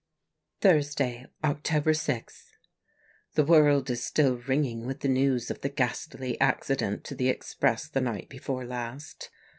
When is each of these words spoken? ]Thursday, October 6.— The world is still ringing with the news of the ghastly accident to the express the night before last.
]Thursday, 0.63 1.27
October 1.43 1.93
6.— 1.93 2.57
The 3.35 3.45
world 3.45 3.87
is 3.91 4.03
still 4.03 4.37
ringing 4.37 4.87
with 4.87 5.01
the 5.01 5.07
news 5.07 5.51
of 5.51 5.61
the 5.61 5.69
ghastly 5.69 6.39
accident 6.41 7.03
to 7.03 7.13
the 7.13 7.29
express 7.29 7.87
the 7.87 8.01
night 8.01 8.27
before 8.27 8.65
last. 8.65 9.29